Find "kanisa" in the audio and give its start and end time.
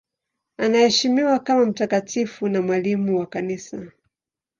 3.25-3.91